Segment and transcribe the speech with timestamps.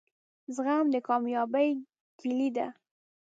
[0.55, 1.69] زغم دکامیابۍ
[2.19, 2.67] کیلي ده